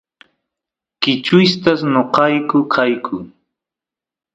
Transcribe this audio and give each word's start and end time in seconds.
kichwistas 1.01 1.79
noqayku 1.93 2.59
kayku 2.73 3.15